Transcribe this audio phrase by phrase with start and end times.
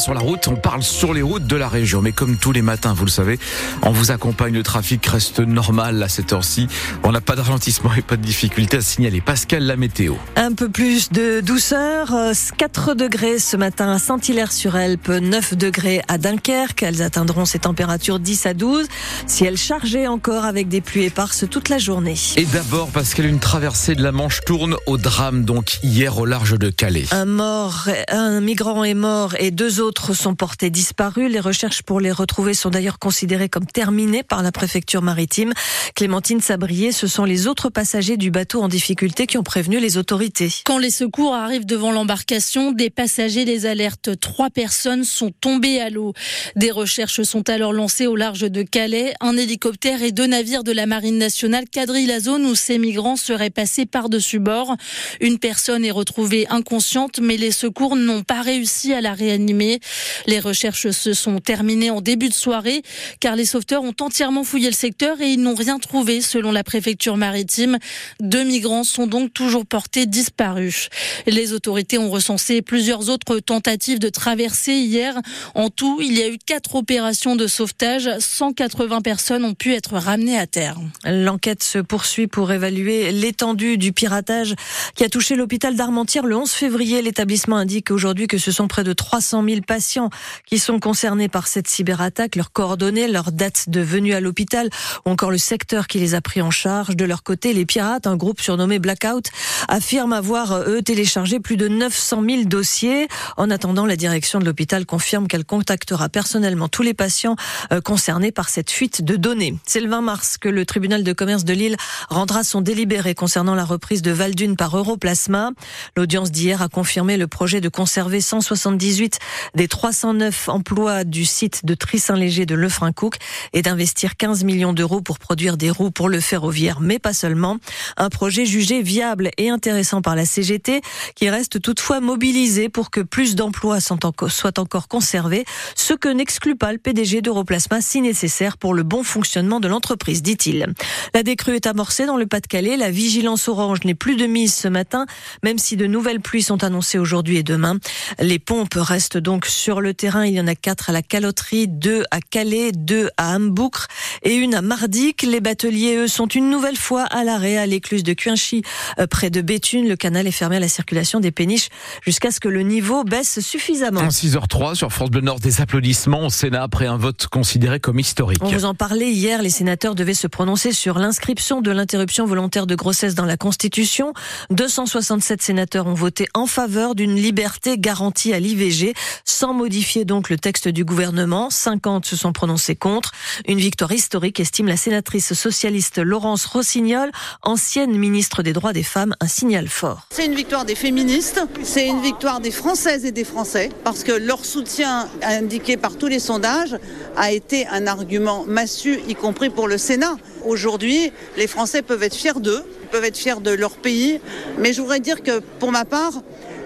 [0.00, 2.00] sur la route, on parle sur les routes de la région.
[2.00, 3.38] Mais comme tous les matins, vous le savez,
[3.82, 6.66] on vous accompagne, le trafic reste normal à cette heure-ci.
[7.04, 9.20] On n'a pas de ralentissement et pas de difficulté à signaler.
[9.20, 10.14] Pascal, la météo.
[10.36, 12.14] Un peu plus de douceur,
[12.56, 16.82] 4 degrés ce matin à Saint-Hilaire-sur-Elpe, 9 degrés à Dunkerque.
[16.82, 18.86] Elles atteindront ces températures 10 à 12.
[19.26, 22.16] Ciel chargé encore avec des pluies éparses toute la journée.
[22.36, 26.58] Et d'abord, Pascal, une traversée de la Manche tourne au drame, donc hier au large
[26.58, 27.04] de Calais.
[27.10, 31.30] Un mort, un migrant est mort et deux autres sont portés disparus.
[31.30, 35.52] Les recherches pour les retrouver sont d'ailleurs considérées comme terminées par la préfecture maritime.
[35.94, 39.98] Clémentine Sabrier, ce sont les autres passagers du bateau en difficulté qui ont prévenu les
[39.98, 40.50] autorités.
[40.64, 44.18] Quand les secours arrivent devant l'embarcation, des passagers les alertent.
[44.20, 46.12] Trois personnes sont tombées à l'eau.
[46.56, 49.14] Des recherches sont alors lancées au large de Calais.
[49.20, 53.16] Un hélicoptère et deux navires de la Marine nationale quadrillent la zone où ces migrants
[53.16, 54.76] seraient passés par-dessus bord.
[55.20, 59.79] Une personne est retrouvée inconsciente, mais les secours n'ont pas réussi à la réanimer.
[60.26, 62.82] Les recherches se sont terminées en début de soirée,
[63.20, 66.64] car les sauveteurs ont entièrement fouillé le secteur et ils n'ont rien trouvé, selon la
[66.64, 67.78] préfecture maritime.
[68.20, 70.88] Deux migrants sont donc toujours portés disparus.
[71.26, 75.14] Les autorités ont recensé plusieurs autres tentatives de traversée hier.
[75.54, 78.10] En tout, il y a eu quatre opérations de sauvetage.
[78.18, 80.76] 180 personnes ont pu être ramenées à terre.
[81.04, 84.54] L'enquête se poursuit pour évaluer l'étendue du piratage
[84.94, 87.02] qui a touché l'hôpital d'Armentières le 11 février.
[87.02, 90.10] L'établissement indique aujourd'hui que ce sont près de 300 000 patients
[90.46, 92.34] qui sont concernés par cette cyberattaque.
[92.34, 94.68] Leurs coordonnées, leur date de venue à l'hôpital
[95.06, 96.96] ou encore le secteur qui les a pris en charge.
[96.96, 99.30] De leur côté, les pirates, un groupe surnommé Blackout,
[99.68, 103.06] affirment avoir, eux, téléchargé plus de 900 000 dossiers.
[103.36, 107.36] En attendant, la direction de l'hôpital confirme qu'elle contactera personnellement tous les patients
[107.72, 109.54] euh, concernés par cette fuite de données.
[109.66, 111.76] C'est le 20 mars que le tribunal de commerce de Lille
[112.08, 115.52] rendra son délibéré concernant la reprise de Valdune par Europlasma.
[115.96, 119.20] L'audience d'hier a confirmé le projet de conserver 178
[119.60, 123.16] des 309 emplois du site de Trissin-Léger de Lefrancouc
[123.52, 127.58] et d'investir 15 millions d'euros pour produire des roues pour le ferroviaire, mais pas seulement.
[127.98, 130.80] Un projet jugé viable et intéressant par la CGT
[131.14, 135.44] qui reste toutefois mobilisé pour que plus d'emplois soient encore conservés,
[135.74, 140.22] ce que n'exclut pas le PDG d'Europlasma si nécessaire pour le bon fonctionnement de l'entreprise,
[140.22, 140.72] dit-il.
[141.12, 142.78] La décrue est amorcée dans le Pas-de-Calais.
[142.78, 145.04] La vigilance orange n'est plus de mise ce matin,
[145.42, 147.76] même si de nouvelles pluies sont annoncées aujourd'hui et demain.
[148.20, 150.24] Les pompes restent donc sur le terrain.
[150.24, 153.88] Il y en a quatre à la caloterie, deux à Calais, deux à Hamboucre
[154.22, 155.22] et une à Mardic.
[155.22, 158.62] Les bateliers, eux, sont une nouvelle fois à l'arrêt à l'écluse de Cuinchy,
[158.98, 159.88] euh, près de Béthune.
[159.88, 161.68] Le canal est fermé à la circulation des péniches
[162.06, 164.08] jusqu'à ce que le niveau baisse suffisamment.
[164.08, 168.42] 6h03 sur France Bleu Nord, des applaudissements au Sénat après un vote considéré comme historique.
[168.42, 169.42] On vous en parlait hier.
[169.42, 174.12] Les sénateurs devaient se prononcer sur l'inscription de l'interruption volontaire de grossesse dans la Constitution.
[174.50, 178.94] 267 sénateurs ont voté en faveur d'une liberté garantie à l'IVG,
[179.40, 181.48] sans modifier donc le texte du gouvernement.
[181.48, 183.12] 50 se sont prononcés contre.
[183.48, 189.14] Une victoire historique, estime la sénatrice socialiste Laurence Rossignol, ancienne ministre des droits des femmes,
[189.18, 190.06] un signal fort.
[190.10, 194.12] C'est une victoire des féministes, c'est une victoire des Françaises et des Français, parce que
[194.12, 196.76] leur soutien indiqué par tous les sondages
[197.16, 200.16] a été un argument massu, y compris pour le Sénat.
[200.44, 202.62] Aujourd'hui, les Français peuvent être fiers d'eux,
[202.92, 204.20] peuvent être fiers de leur pays,
[204.58, 206.12] mais je voudrais dire que pour ma part,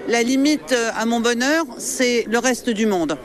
[0.09, 3.16] la limite à mon bonheur, c'est le reste du monde.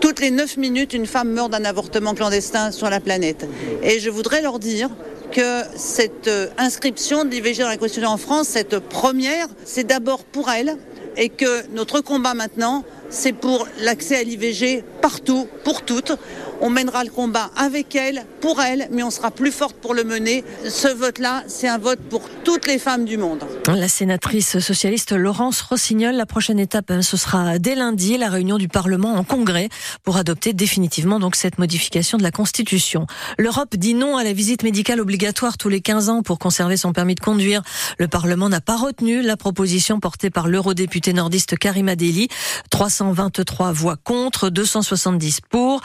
[0.00, 3.46] Toutes les 9 minutes, une femme meurt d'un avortement clandestin sur la planète.
[3.82, 4.90] Et je voudrais leur dire
[5.32, 10.50] que cette inscription de l'IVG dans la Constitution en France, cette première, c'est d'abord pour
[10.50, 10.76] elle
[11.16, 16.12] et que notre combat maintenant, c'est pour l'accès à l'IVG partout, pour toutes.
[16.60, 20.02] On mènera le combat avec elle, pour elle, mais on sera plus forte pour le
[20.02, 20.44] mener.
[20.68, 23.44] Ce vote-là, c'est un vote pour toutes les femmes du monde.
[23.68, 28.66] La sénatrice socialiste Laurence Rossignol, la prochaine étape, ce sera dès lundi, la réunion du
[28.66, 29.68] Parlement en congrès
[30.02, 33.06] pour adopter définitivement donc cette modification de la Constitution.
[33.38, 36.92] L'Europe dit non à la visite médicale obligatoire tous les 15 ans pour conserver son
[36.92, 37.62] permis de conduire.
[37.98, 42.28] Le Parlement n'a pas retenu la proposition portée par l'eurodéputé nordiste Karima Deli.
[42.70, 45.82] 323 voix contre, 270 pour.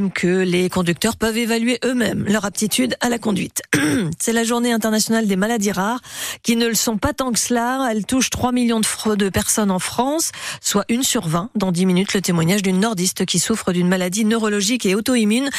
[0.00, 3.62] Que les conducteurs peuvent évaluer eux-mêmes leur aptitude à la conduite.
[4.18, 6.00] C'est la journée internationale des maladies rares
[6.42, 7.88] qui ne le sont pas tant que cela.
[7.90, 11.50] Elle touche 3 millions de, de personnes en France, soit une sur 20.
[11.56, 15.50] Dans 10 minutes, le témoignage d'une nordiste qui souffre d'une maladie neurologique et auto-immune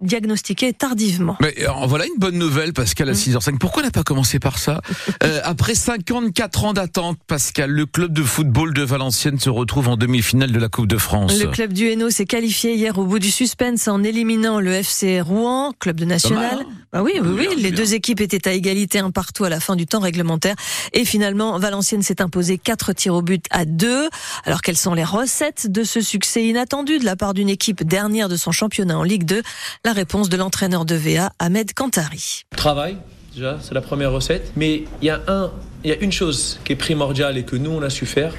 [0.00, 1.36] diagnostiquée tardivement.
[1.40, 3.58] Mais euh, voilà une bonne nouvelle, Pascal, à 6h05.
[3.58, 4.80] Pourquoi on n'a pas commencé par ça?
[5.22, 9.96] Euh, Après 54 ans d'attente, Pascal, le club de football de Valenciennes se retrouve en
[9.96, 11.38] demi-finale de la Coupe de France.
[11.38, 15.20] Le club du Hainaut s'est qualifié hier au bout du suspense en éliminant le FC
[15.20, 16.60] Rouen, club de national.
[16.62, 16.66] Hein.
[16.90, 19.86] bah oui, oui, Les deux équipes étaient à égalité un partout à la fin du
[19.86, 20.56] temps réglementaire.
[20.94, 24.08] Et finalement, Valenciennes s'est imposé 4 tirs au but à 2.
[24.46, 28.30] Alors quelles sont les recettes de ce succès inattendu de la part d'une équipe dernière
[28.30, 29.42] de son championnat en Ligue 2
[29.84, 32.44] La réponse de l'entraîneur de VA, Ahmed Kantari.
[32.56, 32.96] Travail,
[33.34, 34.50] déjà, c'est la première recette.
[34.56, 35.52] Mais il y a un,
[35.84, 38.32] il y a une chose qui est primordiale et que nous on a su faire,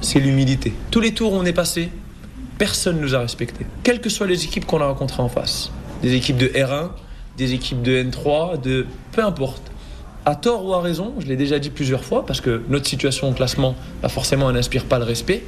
[0.00, 0.72] c'est l'humilité.
[0.92, 1.90] Tous les tours où on est passé,
[2.58, 3.66] personne nous a respecté.
[3.82, 5.70] Quelles que soient les équipes qu'on a rencontrées en face,
[6.02, 6.90] des équipes de R1,
[7.36, 9.62] des équipes de N3, de peu importe.
[10.26, 13.28] À tort ou à raison, je l'ai déjà dit plusieurs fois, parce que notre situation
[13.28, 15.42] au classement, bah forcément, elle n'inspire pas le respect.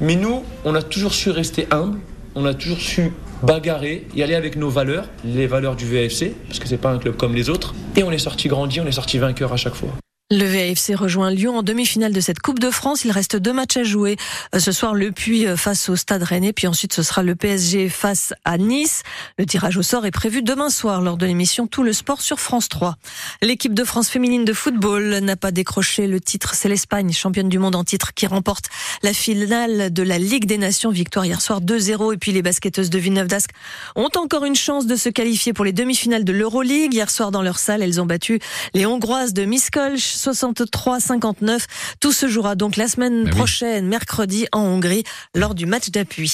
[0.00, 1.98] Mais nous, on a toujours su rester humble,
[2.34, 3.12] on a toujours su
[3.42, 6.98] bagarrer y aller avec nos valeurs, les valeurs du VFC, parce que c'est pas un
[6.98, 7.74] club comme les autres.
[7.96, 9.90] Et on est sorti grandi, on est sorti vainqueur à chaque fois.
[10.30, 13.02] Le VAFC rejoint Lyon en demi-finale de cette Coupe de France.
[13.06, 14.18] Il reste deux matchs à jouer.
[14.54, 17.34] Euh, Ce soir, le Puy euh, face au Stade Rennais, puis ensuite ce sera le
[17.34, 19.04] PSG face à Nice.
[19.38, 22.40] Le tirage au sort est prévu demain soir lors de l'émission Tout le sport sur
[22.40, 22.96] France 3.
[23.40, 26.52] L'équipe de France féminine de football n'a pas décroché le titre.
[26.54, 28.66] C'est l'Espagne, championne du monde en titre, qui remporte
[29.02, 30.90] la finale de la Ligue des Nations.
[30.90, 32.12] Victoire hier soir 2-0.
[32.12, 33.52] Et puis les basketteuses de Villeneuve d'Ascq
[33.96, 36.92] ont encore une chance de se qualifier pour les demi-finales de l'Euroleague.
[36.92, 38.40] Hier soir dans leur salle, elles ont battu
[38.74, 39.46] les Hongroises de
[40.26, 41.64] Miskolc 63-59.
[42.00, 43.36] Tout se jouera donc la semaine Ah oui.
[43.36, 45.04] prochaine, mercredi, en Hongrie,
[45.34, 46.26] lors du match d'appui.